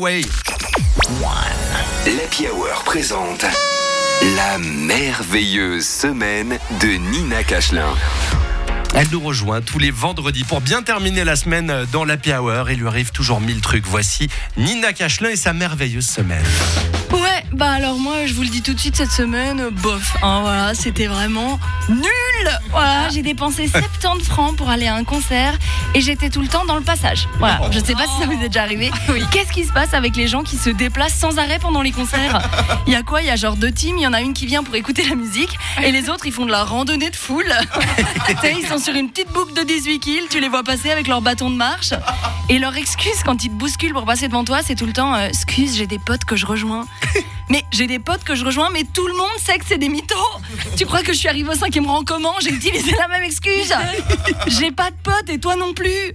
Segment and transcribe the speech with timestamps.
[0.00, 0.20] Ouais.
[2.06, 3.44] L'Happy Hour présente
[4.36, 7.92] la merveilleuse semaine de Nina Cachelin.
[8.94, 12.70] Elle nous rejoint tous les vendredis pour bien terminer la semaine dans l'Happy Hour.
[12.70, 13.86] Il lui arrive toujours mille trucs.
[13.88, 16.46] Voici Nina Cachelin et sa merveilleuse semaine.
[17.20, 20.40] Ouais, bah alors moi je vous le dis tout de suite cette semaine, bof, hein,
[20.42, 21.58] voilà, c'était vraiment
[21.88, 22.04] nul.
[22.70, 23.66] Voilà, j'ai dépensé
[24.00, 25.54] 70 francs pour aller à un concert
[25.94, 27.28] et j'étais tout le temps dans le passage.
[27.38, 28.90] Voilà, je sais pas si ça vous est déjà arrivé.
[29.32, 32.40] Qu'est-ce qui se passe avec les gens qui se déplacent sans arrêt pendant les concerts?
[32.86, 33.20] Il y a quoi?
[33.20, 35.02] Il y a genre deux teams, il y en a une qui vient pour écouter
[35.08, 37.52] la musique et les autres ils font de la randonnée de foule.
[38.28, 40.90] Tu sais, ils sont sur une petite boucle de 18 kills, tu les vois passer
[40.90, 41.92] avec leur bâton de marche
[42.48, 45.14] et leur excuse quand ils te bousculent pour passer devant toi, c'est tout le temps
[45.14, 46.86] euh, excuse, j'ai des potes que je rejoins.
[47.50, 49.88] Mais j'ai des potes que je rejoins, mais tout le monde sait que c'est des
[49.88, 50.16] mythos.
[50.76, 53.72] Tu crois que je suis arrivée au cinquième rang comment J'ai utilisé la même excuse.
[54.46, 56.14] J'ai pas de potes et toi non plus.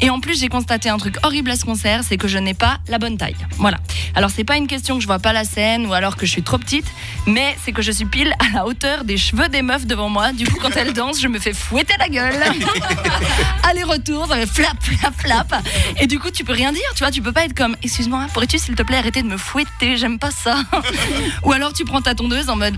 [0.00, 2.54] Et en plus, j'ai constaté un truc horrible à ce concert, c'est que je n'ai
[2.54, 3.36] pas la bonne taille.
[3.58, 3.78] Voilà.
[4.14, 6.30] Alors c'est pas une question que je vois pas la scène ou alors que je
[6.30, 6.86] suis trop petite,
[7.26, 10.32] mais c'est que je suis pile à la hauteur des cheveux des meufs devant moi.
[10.32, 12.34] Du coup, quand elles dansent, je me fais fouetter la gueule.
[13.62, 15.66] Aller-retour, ça fait flap, flap, flap.
[16.00, 18.26] Et du coup, tu peux rien dire, tu vois, tu peux pas être comme, excuse-moi,
[18.32, 20.56] pourrais-tu s'il te plaît arrêter de me fouetter, j'aime pas ça.
[21.44, 22.76] Ou alors tu prends ta tondeuse en mode,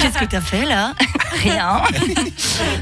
[0.00, 0.94] qu'est-ce que t'as fait là
[1.42, 1.82] Rien.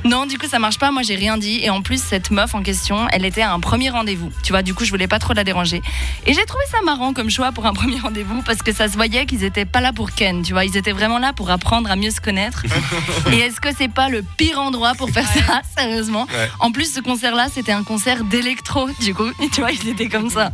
[0.05, 0.91] non, du coup, ça marche pas.
[0.91, 1.61] Moi, j'ai rien dit.
[1.63, 4.31] Et en plus, cette meuf en question, elle était à un premier rendez-vous.
[4.43, 5.83] Tu vois, du coup, je voulais pas trop la déranger.
[6.27, 8.95] Et j'ai trouvé ça marrant comme choix pour un premier rendez-vous parce que ça se
[8.95, 10.43] voyait qu'ils étaient pas là pour Ken.
[10.43, 12.65] Tu vois, ils étaient vraiment là pour apprendre à mieux se connaître.
[13.33, 16.27] Et est-ce que c'est pas le pire endroit pour faire ça Sérieusement.
[16.33, 16.51] Ouais.
[16.59, 18.89] En plus, ce concert-là, c'était un concert d'électro.
[19.01, 20.53] Du coup, et tu vois, ils étaient comme ça.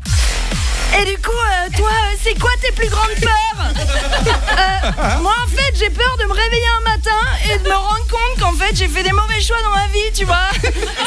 [0.98, 3.32] Et du coup, euh, toi, euh, c'est quoi plus grandes peurs
[4.96, 7.20] Euh, Moi, en fait, j'ai peur de me réveiller un matin
[7.52, 10.10] et de me rendre compte qu'en fait, j'ai fait des mauvais choix dans ma vie,
[10.14, 10.48] tu vois.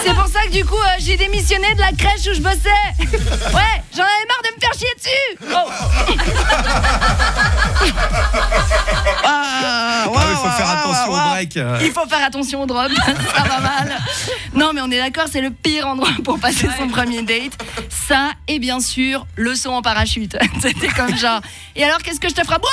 [0.03, 2.70] C'est pour ça que du coup, euh, j'ai démissionné de la crèche où je bossais.
[3.00, 5.38] Ouais, j'en avais marre de me faire chier dessus.
[5.52, 5.70] Oh.
[11.82, 12.89] Il faut faire attention au drop,
[13.36, 13.98] ça va mal.
[14.54, 17.54] Non, mais on est d'accord, c'est le pire endroit pour passer son premier date.
[17.89, 20.38] Ça, et bien sûr, le saut en parachute.
[20.61, 21.42] C'était comme genre.
[21.76, 22.58] Et alors, qu'est-ce que je te ferai?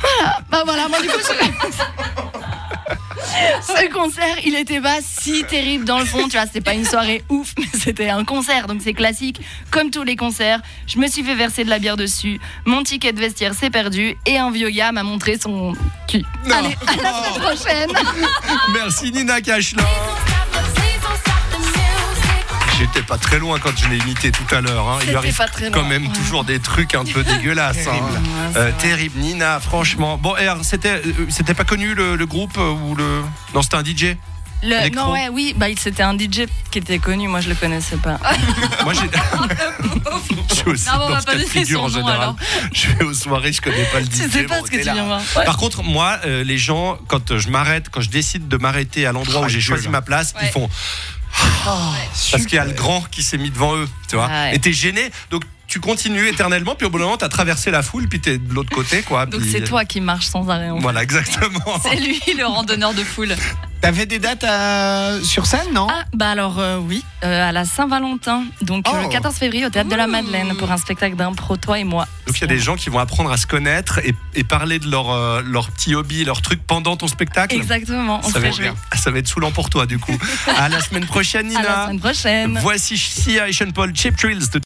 [0.00, 1.93] Voilà, bah voilà, moi du coup, je-
[3.84, 6.84] ce concert, il était pas si terrible dans le fond, tu vois, c'était pas une
[6.84, 9.40] soirée ouf, mais c'était un concert, donc c'est classique,
[9.70, 10.60] comme tous les concerts.
[10.86, 14.16] Je me suis fait verser de la bière dessus, mon ticket de vestiaire s'est perdu,
[14.26, 15.74] et un vieux gars m'a montré son
[16.08, 16.24] cul.
[16.46, 16.56] Non.
[16.56, 17.90] Allez, à la semaine prochaine
[18.72, 19.84] Merci Nina Cachelin.
[23.06, 24.88] Pas très loin quand je l'ai imité tout à l'heure.
[24.88, 24.98] hein.
[25.06, 25.38] Il arrive
[25.72, 27.86] quand même toujours des trucs un peu dégueulasses.
[27.86, 28.00] hein.
[28.56, 30.16] Euh, terrible, Nina, franchement.
[30.16, 33.22] Bon, c'était, euh, c'était pas connu le, le groupe euh, ou le.
[33.54, 34.16] Non, c'était un DJ.
[34.62, 34.88] Le-.
[34.94, 38.18] Non, ouais, oui, bah, c'était un DJ qui était connu, moi je le connaissais pas.
[38.84, 39.00] Moi, j'ai.
[40.48, 42.20] je suis aussi Non, on dans va ce pas cas de donner figure en général.
[42.20, 42.36] alors.
[42.72, 44.10] Je vais aux soirées, je connais pas le DJ.
[44.24, 44.94] Je sais pas bon, ce que t'es tu là.
[44.94, 45.20] viens voir.
[45.36, 45.44] Ouais.
[45.44, 49.12] Par contre, moi, euh, les gens, quand je m'arrête, quand je décide de m'arrêter à
[49.12, 49.62] l'endroit Oh, où j'ai gueule.
[49.64, 50.68] choisi ma place, ils Ouais.
[51.44, 51.92] Font.
[52.32, 54.28] Parce qu'il y a le grand qui s'est mis devant eux, tu vois.
[54.30, 54.56] Ah ouais.
[54.56, 57.82] Et t'es gêné, donc tu continues éternellement, puis au bout d'un moment, t'as traversé la
[57.82, 59.26] foule, puis t'es de l'autre côté, quoi.
[59.26, 60.70] Donc puis- c'est toi qui marches sans arrêt.
[60.70, 60.82] en fait.
[60.82, 61.80] Voilà, exactement.
[61.82, 63.34] C'est lui le randonneur de foule.
[63.84, 67.66] T'avais des dates à- sur scène, non Ah, bah alors euh, oui, euh, à la
[67.66, 69.02] Saint-Valentin, donc euh, Oh.
[69.02, 72.08] le 14 février au Théâtre de la Madeleine pour un spectacle d'impro, toi et moi.
[72.26, 74.78] Donc il y a des gens qui vont apprendre à se connaître et, et parler
[74.78, 77.54] de leur, euh, leur petit hobby, leur truc pendant ton spectacle.
[77.54, 80.16] Exactement, on Ça se va, être, ça va être saoulant pour toi, du coup.
[80.56, 81.84] à la semaine prochaine, À la Nina.
[81.84, 82.58] semaine prochaine.
[82.62, 84.48] Voici Sia et Sean Paul, Chip Trills.